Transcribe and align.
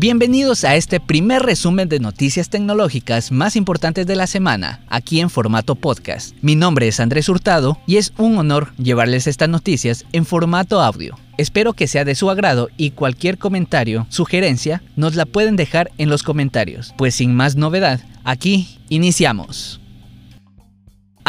Bienvenidos 0.00 0.64
a 0.64 0.76
este 0.76 0.98
primer 0.98 1.42
resumen 1.42 1.86
de 1.86 2.00
noticias 2.00 2.48
tecnológicas 2.48 3.30
más 3.32 3.54
importantes 3.54 4.06
de 4.06 4.16
la 4.16 4.26
semana, 4.26 4.80
aquí 4.88 5.20
en 5.20 5.28
formato 5.28 5.74
podcast. 5.74 6.34
Mi 6.40 6.56
nombre 6.56 6.88
es 6.88 7.00
Andrés 7.00 7.28
Hurtado 7.28 7.78
y 7.86 7.98
es 7.98 8.14
un 8.16 8.38
honor 8.38 8.72
llevarles 8.78 9.26
estas 9.26 9.50
noticias 9.50 10.06
en 10.12 10.24
formato 10.24 10.80
audio. 10.80 11.18
Espero 11.36 11.74
que 11.74 11.86
sea 11.86 12.06
de 12.06 12.14
su 12.14 12.30
agrado 12.30 12.70
y 12.78 12.92
cualquier 12.92 13.36
comentario, 13.36 14.06
sugerencia, 14.08 14.82
nos 14.96 15.16
la 15.16 15.26
pueden 15.26 15.56
dejar 15.56 15.90
en 15.98 16.08
los 16.08 16.22
comentarios. 16.22 16.94
Pues 16.96 17.16
sin 17.16 17.34
más 17.34 17.56
novedad, 17.56 18.00
aquí 18.24 18.78
iniciamos 18.88 19.79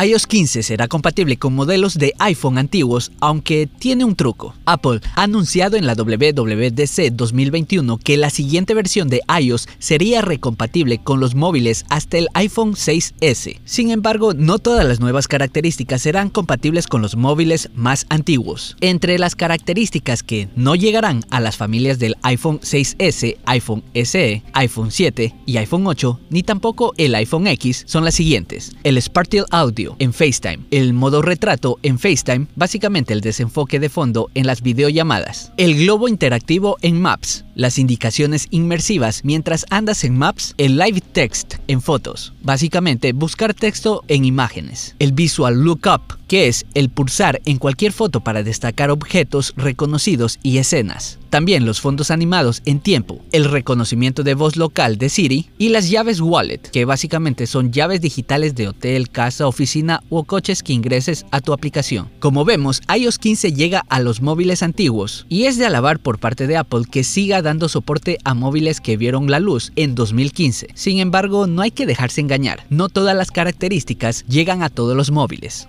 iOS 0.04 0.26
15 0.26 0.64
será 0.64 0.88
compatible 0.88 1.38
con 1.38 1.54
modelos 1.54 1.96
de 1.96 2.14
iPhone 2.18 2.58
antiguos, 2.58 3.12
aunque 3.20 3.68
tiene 3.68 4.04
un 4.04 4.16
truco. 4.16 4.56
Apple 4.66 5.00
ha 5.16 5.24
anunciado 5.24 5.78
en 5.78 5.86
la 5.86 5.94
WWDC 5.94 7.12
2021 7.12 7.98
que 7.98 8.18
la 8.18 8.32
siguiente 8.32 8.74
versión 8.74 9.10
de 9.10 9.22
iOS 9.40 9.68
sería 9.78 10.22
recompatible 10.22 10.98
con 11.04 11.20
los 11.20 11.36
móviles 11.36 11.86
hasta 11.90 12.18
el 12.18 12.30
iPhone 12.34 12.74
6S. 12.74 13.60
Sin 13.64 13.92
embargo, 13.92 14.34
no 14.34 14.58
todas 14.58 14.88
las 14.88 15.00
nuevas 15.00 15.28
características 15.28 16.02
serán 16.02 16.30
compatibles 16.30 16.88
con 16.88 17.04
los 17.04 17.16
móviles 17.16 17.70
más 17.76 18.08
antiguos. 18.10 18.78
Entre 18.82 19.20
las 19.20 19.36
características 19.36 20.24
que 20.24 20.50
no 20.56 20.74
llegarán 20.74 21.24
a 21.30 21.40
las 21.40 21.58
familias 21.58 22.00
del 22.00 22.16
iPhone 22.24 22.60
6S, 22.62 23.38
iPhone 23.46 23.84
SE, 23.94 24.44
iPhone 24.54 24.90
7 24.90 25.36
y 25.46 25.58
iPhone 25.58 25.86
8, 25.86 26.20
ni 26.32 26.42
tampoco 26.42 26.94
el 26.98 27.14
iPhone 27.14 27.46
X, 27.46 27.84
son 27.86 28.04
las 28.04 28.16
siguientes. 28.16 28.72
El 28.84 28.98
Sparkle 29.00 29.44
Audio 29.52 29.91
en 30.00 30.14
FaceTime, 30.14 30.66
el 30.72 30.94
modo 30.94 31.22
retrato 31.22 31.80
en 31.84 32.00
FaceTime, 32.00 32.48
básicamente 32.56 33.14
el 33.14 33.22
desenfoque 33.22 33.80
de 33.80 33.90
fondo 33.90 34.30
en 34.34 34.48
las 34.48 34.62
videollamadas, 34.62 35.52
el 35.58 35.76
globo 35.78 36.08
interactivo 36.08 36.78
en 36.82 37.02
Maps, 37.02 37.46
las 37.56 37.78
indicaciones 37.78 38.48
inmersivas 38.50 39.24
mientras 39.24 39.66
andas 39.70 40.04
en 40.04 40.18
Maps, 40.18 40.54
el 40.58 40.78
live 40.78 41.02
text 41.02 41.56
en 41.68 41.82
fotos, 41.82 42.34
básicamente 42.42 43.14
buscar 43.14 43.54
texto 43.54 44.04
en 44.08 44.26
imágenes, 44.26 44.96
el 45.00 45.12
visual 45.12 45.62
lookup, 45.62 46.20
que 46.28 46.48
es 46.48 46.66
el 46.74 46.90
pulsar 46.90 47.42
en 47.46 47.58
cualquier 47.58 47.92
foto 47.92 48.22
para 48.22 48.44
destacar 48.44 48.90
objetos 48.90 49.54
reconocidos 49.58 50.40
y 50.44 50.60
escenas. 50.60 51.20
También 51.30 51.66
los 51.66 51.80
fondos 51.80 52.12
animados 52.12 52.62
en 52.66 52.80
tiempo, 52.80 53.22
el 53.32 53.46
reconocimiento 53.46 54.24
de 54.24 54.34
voz 54.34 54.58
local 54.58 54.98
de 54.98 55.10
Siri 55.10 55.50
y 55.58 55.70
las 55.70 55.90
llaves 55.90 56.20
wallet, 56.20 56.60
que 56.60 56.86
básicamente 56.86 57.48
son 57.48 57.72
llaves 57.72 58.02
digitales 58.02 58.54
de 58.56 58.68
hotel, 58.68 59.10
casa, 59.10 59.48
oficina 59.48 59.71
o 60.10 60.24
coches 60.24 60.64
que 60.64 60.74
ingreses 60.74 61.26
a 61.32 61.40
tu 61.40 61.54
aplicación. 61.54 62.10
Como 62.20 62.44
vemos, 62.44 62.82
iOS 62.94 63.18
15 63.20 63.54
llega 63.54 63.84
a 63.90 64.00
los 64.00 64.22
móviles 64.22 64.64
antiguos 64.64 65.26
y 65.30 65.46
es 65.46 65.58
de 65.58 65.66
alabar 65.66 66.00
por 66.00 66.20
parte 66.20 66.48
de 66.48 66.58
Apple 66.58 66.84
que 66.90 67.04
siga 67.04 67.42
dando 67.42 67.70
soporte 67.70 68.18
a 68.24 68.34
móviles 68.34 68.82
que 68.82 68.98
vieron 68.98 69.32
la 69.32 69.40
luz 69.40 69.72
en 69.76 69.96
2015. 69.96 70.68
Sin 70.74 71.00
embargo, 71.00 71.48
no 71.48 71.62
hay 71.62 71.72
que 71.72 71.86
dejarse 71.86 72.22
engañar, 72.22 72.66
no 72.70 72.90
todas 72.90 73.16
las 73.16 73.32
características 73.32 74.26
llegan 74.28 74.62
a 74.62 74.70
todos 74.70 74.96
los 74.96 75.12
móviles. 75.12 75.68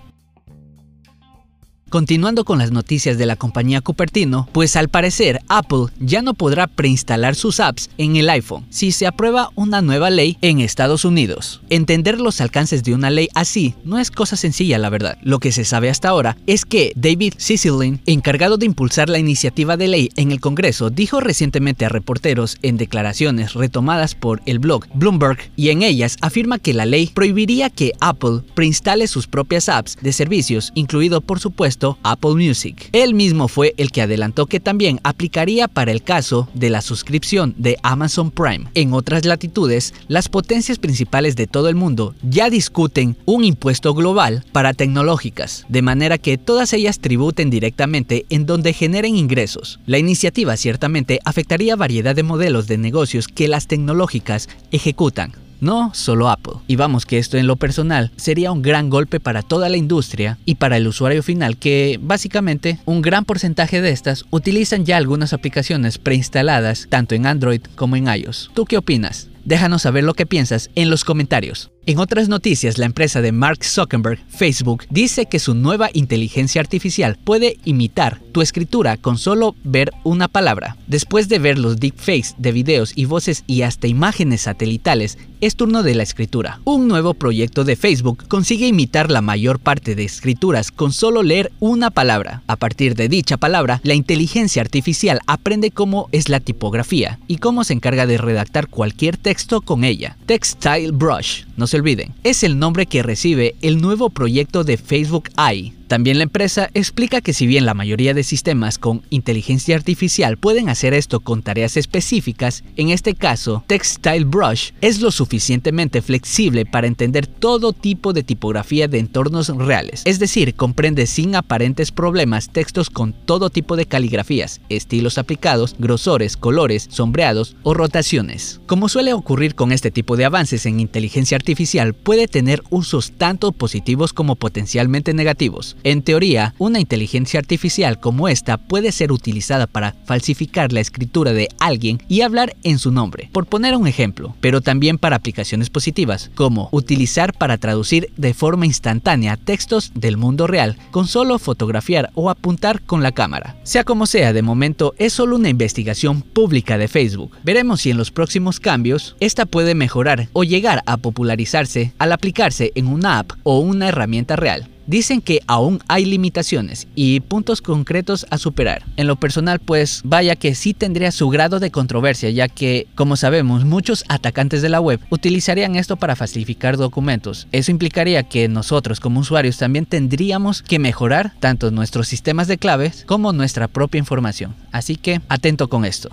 Continuando 1.93 2.43
con 2.43 2.57
las 2.57 2.71
noticias 2.71 3.19
de 3.19 3.27
la 3.27 3.35
compañía 3.35 3.79
Cupertino, 3.79 4.49
pues 4.51 4.75
al 4.77 4.89
parecer 4.89 5.41
Apple 5.47 5.93
ya 5.99 6.23
no 6.23 6.33
podrá 6.33 6.65
preinstalar 6.65 7.35
sus 7.35 7.59
apps 7.59 7.91
en 7.99 8.15
el 8.15 8.31
iPhone 8.31 8.65
si 8.71 8.91
se 8.91 9.05
aprueba 9.05 9.51
una 9.53 9.83
nueva 9.83 10.09
ley 10.09 10.39
en 10.41 10.59
Estados 10.59 11.05
Unidos. 11.05 11.61
Entender 11.69 12.19
los 12.19 12.41
alcances 12.41 12.83
de 12.83 12.95
una 12.95 13.11
ley 13.11 13.29
así 13.35 13.75
no 13.83 13.99
es 13.99 14.09
cosa 14.09 14.37
sencilla, 14.37 14.79
la 14.79 14.89
verdad. 14.89 15.19
Lo 15.21 15.37
que 15.37 15.51
se 15.51 15.65
sabe 15.65 15.91
hasta 15.91 16.09
ahora 16.09 16.35
es 16.47 16.65
que 16.65 16.93
David 16.95 17.35
Cicilline, 17.37 18.01
encargado 18.07 18.57
de 18.57 18.65
impulsar 18.65 19.07
la 19.07 19.19
iniciativa 19.19 19.77
de 19.77 19.87
ley 19.87 20.09
en 20.15 20.31
el 20.31 20.39
Congreso, 20.39 20.89
dijo 20.89 21.19
recientemente 21.19 21.85
a 21.85 21.89
reporteros 21.89 22.57
en 22.63 22.77
declaraciones 22.77 23.53
retomadas 23.53 24.15
por 24.15 24.41
el 24.47 24.57
blog 24.57 24.87
Bloomberg 24.95 25.37
y 25.55 25.69
en 25.69 25.83
ellas 25.83 26.17
afirma 26.21 26.57
que 26.57 26.73
la 26.73 26.87
ley 26.87 27.11
prohibiría 27.13 27.69
que 27.69 27.91
Apple 27.99 28.41
preinstale 28.55 29.05
sus 29.05 29.27
propias 29.27 29.69
apps 29.69 29.95
de 30.01 30.11
servicios, 30.11 30.71
incluido 30.73 31.21
por 31.21 31.39
supuesto 31.39 31.82
Apple 32.03 32.35
Music. 32.35 32.89
Él 32.91 33.13
mismo 33.13 33.47
fue 33.47 33.73
el 33.77 33.91
que 33.91 34.01
adelantó 34.01 34.45
que 34.45 34.59
también 34.59 34.99
aplicaría 35.03 35.67
para 35.67 35.91
el 35.91 36.03
caso 36.03 36.49
de 36.53 36.69
la 36.69 36.81
suscripción 36.81 37.53
de 37.57 37.77
Amazon 37.83 38.31
Prime. 38.31 38.67
En 38.73 38.93
otras 38.93 39.25
latitudes, 39.25 39.93
las 40.07 40.29
potencias 40.29 40.79
principales 40.79 41.35
de 41.35 41.47
todo 41.47 41.69
el 41.69 41.75
mundo 41.75 42.15
ya 42.21 42.49
discuten 42.49 43.15
un 43.25 43.43
impuesto 43.43 43.93
global 43.93 44.45
para 44.51 44.73
tecnológicas, 44.73 45.65
de 45.69 45.81
manera 45.81 46.17
que 46.17 46.37
todas 46.37 46.73
ellas 46.73 46.99
tributen 46.99 47.49
directamente 47.49 48.25
en 48.29 48.45
donde 48.45 48.73
generen 48.73 49.15
ingresos. 49.15 49.79
La 49.85 49.97
iniciativa 49.97 50.57
ciertamente 50.57 51.19
afectaría 51.25 51.75
variedad 51.75 52.15
de 52.15 52.23
modelos 52.23 52.67
de 52.67 52.77
negocios 52.77 53.27
que 53.27 53.47
las 53.47 53.67
tecnológicas 53.67 54.49
ejecutan, 54.71 55.33
no 55.63 55.91
solo 55.93 56.29
Apple. 56.29 56.53
Y 56.67 56.75
vamos 56.75 57.05
que 57.05 57.17
esto 57.17 57.37
en 57.37 57.47
lo 57.47 57.55
personal 57.55 58.11
sería 58.15 58.51
un 58.51 58.61
gran 58.61 58.89
golpe 58.89 59.19
para 59.19 59.41
toda 59.41 59.69
la 59.69 59.77
industria 59.77 60.37
y 60.45 60.55
para 60.55 60.77
el 60.77 60.87
usuario 60.87 61.23
final 61.23 61.57
que 61.57 61.99
básicamente 62.01 62.79
un 62.85 63.01
gran 63.01 63.25
porcentaje 63.25 63.81
de 63.81 63.89
estas 63.89 64.25
utilizan 64.29 64.85
ya 64.85 64.97
algunas 64.97 65.33
aplicaciones 65.33 65.97
preinstaladas 65.97 66.87
tanto 66.89 67.15
en 67.15 67.25
Android 67.25 67.61
como 67.75 67.95
en 67.95 68.07
iOS. 68.07 68.51
¿Tú 68.53 68.65
qué 68.65 68.77
opinas? 68.77 69.29
Déjanos 69.45 69.81
saber 69.81 70.03
lo 70.03 70.13
que 70.13 70.25
piensas 70.25 70.69
en 70.75 70.89
los 70.89 71.03
comentarios. 71.03 71.72
En 71.85 71.99
otras 71.99 72.29
noticias, 72.29 72.77
la 72.77 72.85
empresa 72.85 73.21
de 73.21 73.33
Mark 73.33 73.65
Zuckerberg, 73.65 74.17
Facebook, 74.29 74.85
dice 74.89 75.25
que 75.25 75.37
su 75.37 75.53
nueva 75.53 75.89
inteligencia 75.91 76.61
artificial 76.61 77.17
puede 77.21 77.57
imitar 77.65 78.21
tu 78.31 78.41
escritura 78.41 78.95
con 78.95 79.17
solo 79.17 79.53
ver 79.65 79.91
una 80.05 80.29
palabra. 80.29 80.77
Después 80.87 81.27
de 81.27 81.39
ver 81.39 81.59
los 81.59 81.81
deepfakes 81.81 82.35
de 82.37 82.53
videos 82.53 82.93
y 82.95 83.03
voces 83.03 83.43
y 83.47 83.63
hasta 83.63 83.87
imágenes 83.87 84.43
satelitales, 84.43 85.17
es 85.41 85.57
turno 85.57 85.83
de 85.83 85.93
la 85.93 86.03
escritura. 86.03 86.61
Un 86.63 86.87
nuevo 86.87 87.15
proyecto 87.15 87.65
de 87.65 87.75
Facebook 87.75 88.29
consigue 88.29 88.65
imitar 88.65 89.11
la 89.11 89.21
mayor 89.21 89.59
parte 89.59 89.93
de 89.93 90.05
escrituras 90.05 90.71
con 90.71 90.93
solo 90.93 91.21
leer 91.21 91.51
una 91.59 91.91
palabra. 91.91 92.43
A 92.47 92.55
partir 92.55 92.95
de 92.95 93.09
dicha 93.09 93.35
palabra, 93.35 93.81
la 93.83 93.93
inteligencia 93.93 94.61
artificial 94.61 95.19
aprende 95.27 95.69
cómo 95.71 96.07
es 96.13 96.29
la 96.29 96.39
tipografía 96.39 97.19
y 97.27 97.37
cómo 97.37 97.65
se 97.65 97.73
encarga 97.73 98.07
de 98.07 98.17
redactar 98.17 98.69
cualquier 98.69 99.17
texto 99.17 99.59
con 99.59 99.83
ella. 99.83 100.15
Textile 100.25 100.91
Brush, 100.91 101.43
olviden, 101.77 102.13
es 102.23 102.43
el 102.43 102.59
nombre 102.59 102.85
que 102.85 103.03
recibe 103.03 103.55
el 103.61 103.81
nuevo 103.81 104.09
proyecto 104.09 104.63
de 104.63 104.77
Facebook 104.77 105.29
AI 105.35 105.73
también 105.93 106.17
la 106.17 106.23
empresa 106.23 106.71
explica 106.73 107.21
que 107.21 107.33
si 107.33 107.45
bien 107.45 107.67
la 107.67 107.75
mayoría 107.75 108.15
de 108.15 108.23
sistemas 108.23 108.79
con 108.79 109.03
inteligencia 109.11 109.75
artificial 109.75 110.37
pueden 110.37 110.69
hacer 110.69 110.95
esto 110.95 111.19
con 111.19 111.43
tareas 111.43 111.77
específicas, 111.77 112.63
en 112.77 112.89
este 112.89 113.13
caso 113.13 113.63
Textile 113.67 114.25
Brush 114.25 114.71
es 114.81 115.01
lo 115.01 115.11
suficientemente 115.11 116.01
flexible 116.01 116.65
para 116.65 116.87
entender 116.87 117.27
todo 117.27 117.73
tipo 117.73 118.11
de 118.11 118.23
tipografía 118.23 118.87
de 118.87 118.97
entornos 118.97 119.49
reales, 119.49 120.01
es 120.05 120.17
decir, 120.17 120.55
comprende 120.55 121.05
sin 121.05 121.35
aparentes 121.35 121.91
problemas 121.91 122.49
textos 122.49 122.89
con 122.89 123.13
todo 123.13 123.51
tipo 123.51 123.75
de 123.75 123.85
caligrafías, 123.85 124.61
estilos 124.69 125.19
aplicados, 125.19 125.75
grosores, 125.77 126.37
colores, 126.37 126.87
sombreados 126.89 127.55
o 127.61 127.75
rotaciones. 127.75 128.61
Como 128.65 128.89
suele 128.89 129.13
ocurrir 129.13 129.53
con 129.53 129.71
este 129.71 129.91
tipo 129.91 130.17
de 130.17 130.25
avances 130.25 130.65
en 130.65 130.79
inteligencia 130.79 131.37
artificial, 131.37 131.93
puede 131.93 132.27
tener 132.27 132.63
usos 132.71 133.11
tanto 133.11 133.51
positivos 133.51 134.11
como 134.11 134.35
potencialmente 134.37 135.13
negativos. 135.13 135.77
En 135.85 136.01
teoría, 136.01 136.53
una 136.59 136.79
inteligencia 136.79 137.41
artificial 137.41 137.99
como 137.99 138.29
esta 138.29 138.57
puede 138.57 138.93
ser 138.93 139.11
utilizada 139.11 139.67
para 139.67 139.95
falsificar 140.05 140.71
la 140.71 140.79
escritura 140.79 141.33
de 141.33 141.49
alguien 141.59 142.01
y 142.07 142.21
hablar 142.21 142.55
en 142.63 142.79
su 142.79 142.89
nombre, 142.89 143.29
por 143.33 143.47
poner 143.47 143.75
un 143.75 143.85
ejemplo, 143.87 144.33
pero 144.39 144.61
también 144.61 144.97
para 144.97 145.17
aplicaciones 145.17 145.69
positivas, 145.69 146.31
como 146.35 146.69
utilizar 146.71 147.33
para 147.33 147.57
traducir 147.57 148.11
de 148.15 148.33
forma 148.33 148.65
instantánea 148.65 149.35
textos 149.35 149.91
del 149.93 150.15
mundo 150.15 150.47
real 150.47 150.77
con 150.91 151.05
solo 151.05 151.37
fotografiar 151.37 152.11
o 152.15 152.29
apuntar 152.29 152.81
con 152.83 153.03
la 153.03 153.11
cámara. 153.11 153.57
Sea 153.63 153.83
como 153.83 154.05
sea, 154.05 154.31
de 154.31 154.41
momento 154.41 154.95
es 154.97 155.11
solo 155.11 155.35
una 155.35 155.49
investigación 155.49 156.21
pública 156.21 156.77
de 156.77 156.87
Facebook. 156.87 157.35
Veremos 157.43 157.81
si 157.81 157.89
en 157.89 157.97
los 157.97 158.09
próximos 158.09 158.61
cambios 158.61 159.17
esta 159.19 159.45
puede 159.45 159.75
mejorar 159.75 160.29
o 160.31 160.45
llegar 160.45 160.81
a 160.85 160.95
popularizarse 160.95 161.93
al 161.97 162.13
aplicarse 162.13 162.71
en 162.75 162.87
una 162.87 163.19
app 163.19 163.33
o 163.43 163.59
una 163.59 163.89
herramienta 163.89 164.37
real. 164.37 164.69
Dicen 164.85 165.21
que 165.21 165.39
aún 165.47 165.79
hay 165.87 166.05
limitaciones 166.05 166.87
y 166.95 167.21
puntos 167.21 167.61
concretos 167.61 168.25
a 168.29 168.37
superar. 168.37 168.83
En 168.97 169.07
lo 169.07 169.15
personal, 169.15 169.59
pues 169.59 170.01
vaya 170.03 170.35
que 170.35 170.55
sí 170.55 170.73
tendría 170.73 171.11
su 171.11 171.29
grado 171.29 171.59
de 171.59 171.71
controversia, 171.71 172.29
ya 172.29 172.47
que, 172.47 172.87
como 172.95 173.15
sabemos, 173.15 173.65
muchos 173.65 174.03
atacantes 174.09 174.61
de 174.61 174.69
la 174.69 174.81
web 174.81 174.99
utilizarían 175.09 175.75
esto 175.75 175.95
para 175.95 176.15
falsificar 176.15 176.77
documentos. 176.77 177.47
Eso 177.51 177.71
implicaría 177.71 178.23
que 178.23 178.47
nosotros 178.47 178.99
como 178.99 179.21
usuarios 179.21 179.57
también 179.57 179.85
tendríamos 179.85 180.61
que 180.61 180.79
mejorar 180.79 181.33
tanto 181.39 181.71
nuestros 181.71 182.07
sistemas 182.07 182.47
de 182.47 182.57
claves 182.57 183.05
como 183.07 183.33
nuestra 183.33 183.67
propia 183.67 183.99
información. 183.99 184.55
Así 184.71 184.95
que 184.95 185.21
atento 185.29 185.69
con 185.69 185.85
esto. 185.85 186.09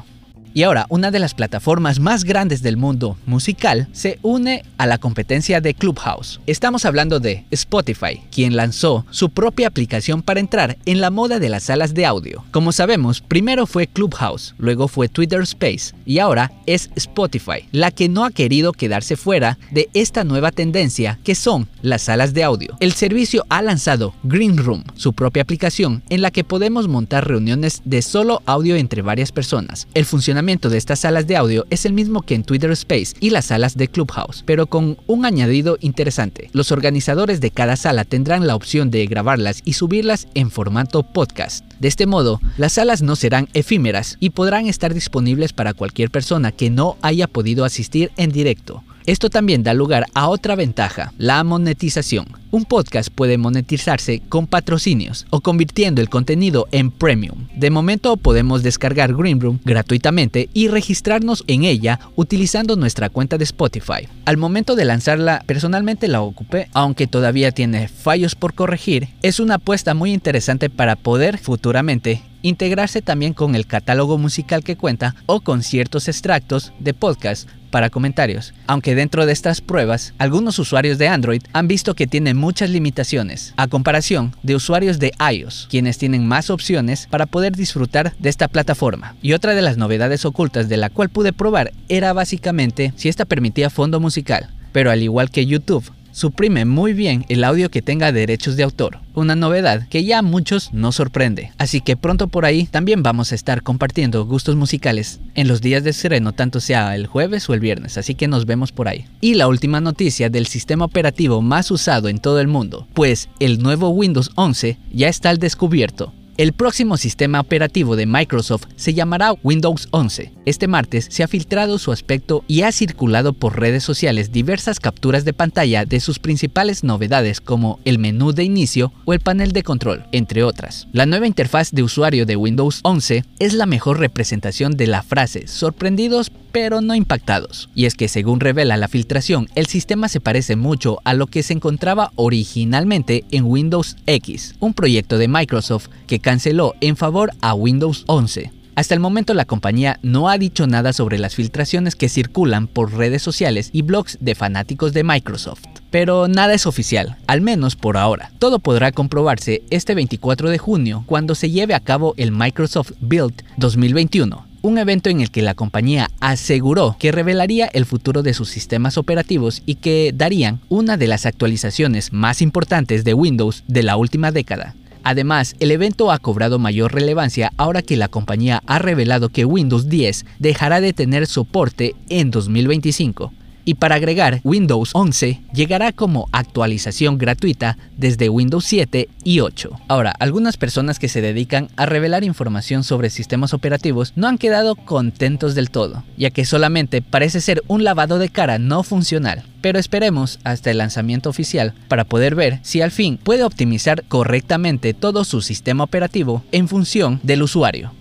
Y 0.52 0.64
ahora, 0.64 0.86
una 0.88 1.12
de 1.12 1.20
las 1.20 1.34
plataformas 1.34 2.00
más 2.00 2.24
grandes 2.24 2.60
del 2.60 2.76
mundo 2.76 3.16
musical 3.24 3.86
se 3.92 4.18
une 4.22 4.64
a 4.78 4.86
la 4.86 4.98
competencia 4.98 5.60
de 5.60 5.74
Clubhouse. 5.74 6.40
Estamos 6.46 6.84
hablando 6.84 7.20
de 7.20 7.44
Spotify, 7.52 8.20
quien 8.32 8.56
lanzó 8.56 9.06
su 9.10 9.30
propia 9.30 9.68
aplicación 9.68 10.22
para 10.22 10.40
entrar 10.40 10.76
en 10.86 11.00
la 11.00 11.10
moda 11.10 11.38
de 11.38 11.48
las 11.50 11.64
salas 11.64 11.94
de 11.94 12.04
audio. 12.04 12.44
Como 12.50 12.72
sabemos, 12.72 13.20
primero 13.20 13.66
fue 13.66 13.86
Clubhouse, 13.86 14.56
luego 14.58 14.88
fue 14.88 15.08
Twitter 15.08 15.40
Space 15.42 15.94
y 16.04 16.18
ahora 16.18 16.50
es 16.66 16.90
Spotify, 16.96 17.68
la 17.70 17.92
que 17.92 18.08
no 18.08 18.24
ha 18.24 18.32
querido 18.32 18.72
quedarse 18.72 19.16
fuera 19.16 19.56
de 19.70 19.88
esta 19.94 20.24
nueva 20.24 20.50
tendencia 20.50 21.20
que 21.22 21.36
son 21.36 21.68
las 21.80 22.02
salas 22.02 22.34
de 22.34 22.42
audio. 22.42 22.76
El 22.80 22.92
servicio 22.92 23.46
ha 23.50 23.62
lanzado 23.62 24.14
Green 24.24 24.56
Room, 24.56 24.82
su 24.96 25.12
propia 25.12 25.44
aplicación 25.44 26.02
en 26.08 26.22
la 26.22 26.32
que 26.32 26.42
podemos 26.42 26.88
montar 26.88 27.28
reuniones 27.28 27.82
de 27.84 28.02
solo 28.02 28.42
audio 28.46 28.74
entre 28.74 29.02
varias 29.02 29.30
personas. 29.30 29.86
El 29.94 30.06
funcionamiento 30.06 30.39
de 30.40 30.78
estas 30.78 31.00
salas 31.00 31.26
de 31.26 31.36
audio 31.36 31.66
es 31.68 31.84
el 31.84 31.92
mismo 31.92 32.22
que 32.22 32.34
en 32.34 32.44
Twitter 32.44 32.70
Space 32.70 33.14
y 33.20 33.28
las 33.28 33.46
salas 33.46 33.76
de 33.76 33.88
Clubhouse, 33.88 34.42
pero 34.46 34.66
con 34.66 34.96
un 35.06 35.26
añadido 35.26 35.76
interesante. 35.80 36.48
Los 36.54 36.72
organizadores 36.72 37.42
de 37.42 37.50
cada 37.50 37.76
sala 37.76 38.06
tendrán 38.06 38.46
la 38.46 38.56
opción 38.56 38.90
de 38.90 39.06
grabarlas 39.06 39.60
y 39.66 39.74
subirlas 39.74 40.28
en 40.32 40.50
formato 40.50 41.02
podcast. 41.02 41.70
De 41.78 41.88
este 41.88 42.06
modo, 42.06 42.40
las 42.56 42.72
salas 42.72 43.02
no 43.02 43.16
serán 43.16 43.48
efímeras 43.52 44.16
y 44.18 44.30
podrán 44.30 44.66
estar 44.66 44.94
disponibles 44.94 45.52
para 45.52 45.74
cualquier 45.74 46.10
persona 46.10 46.52
que 46.52 46.70
no 46.70 46.96
haya 47.02 47.26
podido 47.26 47.66
asistir 47.66 48.10
en 48.16 48.32
directo. 48.32 48.82
Esto 49.06 49.30
también 49.30 49.62
da 49.62 49.74
lugar 49.74 50.06
a 50.14 50.28
otra 50.28 50.56
ventaja, 50.56 51.12
la 51.18 51.42
monetización. 51.44 52.26
Un 52.52 52.64
podcast 52.64 53.10
puede 53.14 53.38
monetizarse 53.38 54.22
con 54.28 54.46
patrocinios 54.46 55.26
o 55.30 55.40
convirtiendo 55.40 56.00
el 56.00 56.08
contenido 56.08 56.66
en 56.72 56.90
premium. 56.90 57.46
De 57.54 57.70
momento 57.70 58.16
podemos 58.16 58.62
descargar 58.62 59.14
Greenroom 59.14 59.60
gratuitamente 59.64 60.50
y 60.52 60.68
registrarnos 60.68 61.44
en 61.46 61.64
ella 61.64 62.00
utilizando 62.16 62.76
nuestra 62.76 63.08
cuenta 63.08 63.38
de 63.38 63.44
Spotify. 63.44 64.08
Al 64.24 64.36
momento 64.36 64.74
de 64.74 64.84
lanzarla, 64.84 65.44
personalmente 65.46 66.08
la 66.08 66.22
ocupé, 66.22 66.68
aunque 66.72 67.06
todavía 67.06 67.52
tiene 67.52 67.88
fallos 67.88 68.34
por 68.34 68.54
corregir, 68.54 69.08
es 69.22 69.38
una 69.38 69.54
apuesta 69.54 69.94
muy 69.94 70.12
interesante 70.12 70.70
para 70.70 70.96
poder 70.96 71.38
futuramente 71.38 72.22
integrarse 72.42 73.02
también 73.02 73.34
con 73.34 73.54
el 73.54 73.66
catálogo 73.66 74.18
musical 74.18 74.64
que 74.64 74.76
cuenta 74.76 75.14
o 75.26 75.40
con 75.40 75.62
ciertos 75.62 76.08
extractos 76.08 76.72
de 76.78 76.94
podcast 76.94 77.48
para 77.70 77.90
comentarios. 77.90 78.52
Aunque 78.66 78.94
dentro 78.94 79.26
de 79.26 79.32
estas 79.32 79.60
pruebas, 79.60 80.12
algunos 80.18 80.58
usuarios 80.58 80.98
de 80.98 81.08
Android 81.08 81.42
han 81.52 81.68
visto 81.68 81.94
que 81.94 82.06
tiene 82.06 82.34
muchas 82.34 82.70
limitaciones, 82.70 83.54
a 83.56 83.68
comparación 83.68 84.34
de 84.42 84.56
usuarios 84.56 84.98
de 84.98 85.12
iOS, 85.32 85.68
quienes 85.70 85.98
tienen 85.98 86.26
más 86.26 86.50
opciones 86.50 87.06
para 87.10 87.26
poder 87.26 87.56
disfrutar 87.56 88.14
de 88.18 88.28
esta 88.28 88.48
plataforma. 88.48 89.14
Y 89.22 89.32
otra 89.32 89.54
de 89.54 89.62
las 89.62 89.76
novedades 89.76 90.24
ocultas 90.24 90.68
de 90.68 90.76
la 90.76 90.90
cual 90.90 91.08
pude 91.08 91.32
probar 91.32 91.72
era 91.88 92.12
básicamente 92.12 92.92
si 92.96 93.08
esta 93.08 93.24
permitía 93.24 93.70
fondo 93.70 94.00
musical. 94.00 94.50
Pero 94.72 94.90
al 94.90 95.02
igual 95.02 95.30
que 95.30 95.46
YouTube, 95.46 95.90
suprime 96.12 96.64
muy 96.64 96.92
bien 96.92 97.24
el 97.28 97.44
audio 97.44 97.70
que 97.70 97.82
tenga 97.82 98.12
derechos 98.12 98.56
de 98.56 98.62
autor, 98.62 98.98
una 99.14 99.36
novedad 99.36 99.88
que 99.88 100.04
ya 100.04 100.18
a 100.18 100.22
muchos 100.22 100.72
nos 100.72 100.96
sorprende. 100.96 101.52
Así 101.58 101.80
que 101.80 101.96
pronto 101.96 102.28
por 102.28 102.44
ahí 102.44 102.66
también 102.66 103.02
vamos 103.02 103.32
a 103.32 103.34
estar 103.34 103.62
compartiendo 103.62 104.24
gustos 104.26 104.56
musicales 104.56 105.20
en 105.34 105.48
los 105.48 105.60
días 105.60 105.84
de 105.84 105.92
sereno, 105.92 106.32
tanto 106.32 106.60
sea 106.60 106.94
el 106.94 107.06
jueves 107.06 107.48
o 107.48 107.54
el 107.54 107.60
viernes, 107.60 107.98
así 107.98 108.14
que 108.14 108.28
nos 108.28 108.46
vemos 108.46 108.72
por 108.72 108.88
ahí. 108.88 109.06
Y 109.20 109.34
la 109.34 109.48
última 109.48 109.80
noticia 109.80 110.30
del 110.30 110.46
sistema 110.46 110.84
operativo 110.84 111.42
más 111.42 111.70
usado 111.70 112.08
en 112.08 112.18
todo 112.18 112.40
el 112.40 112.48
mundo, 112.48 112.86
pues 112.94 113.28
el 113.38 113.62
nuevo 113.62 113.90
Windows 113.90 114.30
11 114.34 114.78
ya 114.92 115.08
está 115.08 115.30
al 115.30 115.38
descubierto 115.38 116.12
el 116.40 116.54
próximo 116.54 116.96
sistema 116.96 117.38
operativo 117.38 117.96
de 117.96 118.06
Microsoft 118.06 118.64
se 118.76 118.94
llamará 118.94 119.34
Windows 119.42 119.88
11. 119.90 120.32
Este 120.46 120.68
martes 120.68 121.06
se 121.10 121.22
ha 121.22 121.28
filtrado 121.28 121.76
su 121.76 121.92
aspecto 121.92 122.44
y 122.48 122.62
ha 122.62 122.72
circulado 122.72 123.34
por 123.34 123.60
redes 123.60 123.84
sociales 123.84 124.32
diversas 124.32 124.80
capturas 124.80 125.26
de 125.26 125.34
pantalla 125.34 125.84
de 125.84 126.00
sus 126.00 126.18
principales 126.18 126.82
novedades 126.82 127.42
como 127.42 127.78
el 127.84 127.98
menú 127.98 128.32
de 128.32 128.44
inicio 128.44 128.90
o 129.04 129.12
el 129.12 129.20
panel 129.20 129.52
de 129.52 129.62
control, 129.62 130.06
entre 130.12 130.42
otras. 130.42 130.88
La 130.92 131.04
nueva 131.04 131.26
interfaz 131.26 131.72
de 131.72 131.82
usuario 131.82 132.24
de 132.24 132.36
Windows 132.36 132.80
11 132.84 133.22
es 133.38 133.52
la 133.52 133.66
mejor 133.66 133.98
representación 133.98 134.78
de 134.78 134.86
la 134.86 135.02
frase 135.02 135.46
sorprendidos 135.46 136.30
pero 136.52 136.80
no 136.80 136.94
impactados. 136.94 137.68
Y 137.74 137.86
es 137.86 137.94
que 137.94 138.08
según 138.08 138.40
revela 138.40 138.76
la 138.76 138.88
filtración, 138.88 139.48
el 139.54 139.66
sistema 139.66 140.08
se 140.08 140.20
parece 140.20 140.56
mucho 140.56 140.98
a 141.04 141.14
lo 141.14 141.26
que 141.26 141.42
se 141.42 141.52
encontraba 141.52 142.12
originalmente 142.16 143.24
en 143.30 143.44
Windows 143.44 143.96
X, 144.06 144.54
un 144.60 144.74
proyecto 144.74 145.18
de 145.18 145.28
Microsoft 145.28 145.88
que 146.06 146.20
canceló 146.20 146.74
en 146.80 146.96
favor 146.96 147.32
a 147.40 147.54
Windows 147.54 148.04
11. 148.06 148.52
Hasta 148.80 148.94
el 148.94 149.00
momento 149.00 149.34
la 149.34 149.44
compañía 149.44 149.98
no 150.02 150.28
ha 150.30 150.38
dicho 150.38 150.66
nada 150.66 150.92
sobre 150.92 151.18
las 151.18 151.34
filtraciones 151.34 151.96
que 151.96 152.08
circulan 152.08 152.66
por 152.66 152.94
redes 152.94 153.20
sociales 153.20 153.68
y 153.72 153.82
blogs 153.82 154.16
de 154.20 154.34
fanáticos 154.34 154.92
de 154.92 155.04
Microsoft. 155.04 155.64
Pero 155.90 156.28
nada 156.28 156.54
es 156.54 156.66
oficial, 156.66 157.18
al 157.26 157.40
menos 157.40 157.76
por 157.76 157.96
ahora. 157.96 158.30
Todo 158.38 158.58
podrá 158.58 158.92
comprobarse 158.92 159.62
este 159.70 159.94
24 159.94 160.48
de 160.48 160.58
junio 160.58 161.02
cuando 161.06 161.34
se 161.34 161.50
lleve 161.50 161.74
a 161.74 161.80
cabo 161.80 162.14
el 162.16 162.32
Microsoft 162.32 162.92
Build 163.00 163.42
2021, 163.58 164.46
un 164.62 164.78
evento 164.78 165.08
en 165.10 165.20
el 165.20 165.30
que 165.30 165.42
la 165.42 165.54
compañía 165.54 166.10
aseguró 166.20 166.96
que 166.98 167.12
revelaría 167.12 167.66
el 167.66 167.86
futuro 167.86 168.22
de 168.22 168.34
sus 168.34 168.48
sistemas 168.48 168.98
operativos 168.98 169.62
y 169.66 169.76
que 169.76 170.12
darían 170.14 170.60
una 170.68 170.96
de 170.96 171.06
las 171.06 171.26
actualizaciones 171.26 172.12
más 172.12 172.42
importantes 172.42 173.04
de 173.04 173.14
Windows 173.14 173.64
de 173.66 173.82
la 173.82 173.96
última 173.96 174.32
década. 174.32 174.74
Además, 175.02 175.56
el 175.60 175.70
evento 175.70 176.12
ha 176.12 176.18
cobrado 176.18 176.58
mayor 176.58 176.92
relevancia 176.92 177.52
ahora 177.56 177.80
que 177.80 177.96
la 177.96 178.08
compañía 178.08 178.62
ha 178.66 178.78
revelado 178.78 179.30
que 179.30 179.46
Windows 179.46 179.88
10 179.88 180.26
dejará 180.38 180.80
de 180.80 180.92
tener 180.92 181.26
soporte 181.26 181.94
en 182.10 182.30
2025. 182.30 183.32
Y 183.70 183.74
para 183.74 183.94
agregar, 183.94 184.40
Windows 184.42 184.90
11 184.94 185.42
llegará 185.52 185.92
como 185.92 186.28
actualización 186.32 187.18
gratuita 187.18 187.78
desde 187.96 188.28
Windows 188.28 188.64
7 188.64 189.08
y 189.22 189.38
8. 189.38 189.70
Ahora, 189.86 190.10
algunas 190.18 190.56
personas 190.56 190.98
que 190.98 191.06
se 191.06 191.20
dedican 191.20 191.68
a 191.76 191.86
revelar 191.86 192.24
información 192.24 192.82
sobre 192.82 193.10
sistemas 193.10 193.54
operativos 193.54 194.12
no 194.16 194.26
han 194.26 194.38
quedado 194.38 194.74
contentos 194.74 195.54
del 195.54 195.70
todo, 195.70 196.02
ya 196.16 196.30
que 196.30 196.44
solamente 196.44 197.00
parece 197.00 197.40
ser 197.40 197.62
un 197.68 197.84
lavado 197.84 198.18
de 198.18 198.30
cara 198.30 198.58
no 198.58 198.82
funcional. 198.82 199.44
Pero 199.60 199.78
esperemos 199.78 200.40
hasta 200.42 200.72
el 200.72 200.78
lanzamiento 200.78 201.30
oficial 201.30 201.72
para 201.86 202.02
poder 202.02 202.34
ver 202.34 202.58
si 202.62 202.82
al 202.82 202.90
fin 202.90 203.18
puede 203.22 203.44
optimizar 203.44 204.02
correctamente 204.08 204.94
todo 204.94 205.22
su 205.22 205.42
sistema 205.42 205.84
operativo 205.84 206.42
en 206.50 206.66
función 206.66 207.20
del 207.22 207.44
usuario. 207.44 207.92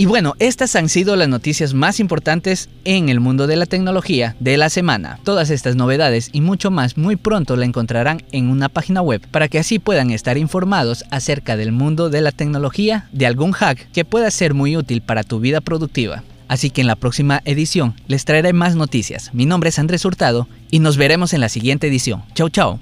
Y 0.00 0.06
bueno, 0.06 0.34
estas 0.38 0.76
han 0.76 0.88
sido 0.88 1.16
las 1.16 1.28
noticias 1.28 1.74
más 1.74 1.98
importantes 1.98 2.68
en 2.84 3.08
el 3.08 3.18
mundo 3.18 3.48
de 3.48 3.56
la 3.56 3.66
tecnología 3.66 4.36
de 4.38 4.56
la 4.56 4.70
semana. 4.70 5.18
Todas 5.24 5.50
estas 5.50 5.74
novedades 5.74 6.30
y 6.32 6.40
mucho 6.40 6.70
más 6.70 6.96
muy 6.96 7.16
pronto 7.16 7.56
la 7.56 7.64
encontrarán 7.64 8.22
en 8.30 8.48
una 8.48 8.68
página 8.68 9.02
web 9.02 9.26
para 9.32 9.48
que 9.48 9.58
así 9.58 9.80
puedan 9.80 10.12
estar 10.12 10.38
informados 10.38 11.04
acerca 11.10 11.56
del 11.56 11.72
mundo 11.72 12.10
de 12.10 12.20
la 12.20 12.30
tecnología, 12.30 13.08
de 13.10 13.26
algún 13.26 13.50
hack 13.50 13.90
que 13.90 14.04
pueda 14.04 14.30
ser 14.30 14.54
muy 14.54 14.76
útil 14.76 15.02
para 15.02 15.24
tu 15.24 15.40
vida 15.40 15.60
productiva. 15.60 16.22
Así 16.46 16.70
que 16.70 16.80
en 16.80 16.86
la 16.86 16.94
próxima 16.94 17.42
edición 17.44 17.96
les 18.06 18.24
traeré 18.24 18.52
más 18.52 18.76
noticias. 18.76 19.34
Mi 19.34 19.46
nombre 19.46 19.70
es 19.70 19.80
Andrés 19.80 20.04
Hurtado 20.04 20.46
y 20.70 20.78
nos 20.78 20.96
veremos 20.96 21.32
en 21.32 21.40
la 21.40 21.48
siguiente 21.48 21.88
edición. 21.88 22.22
Chau 22.36 22.48
chau. 22.50 22.78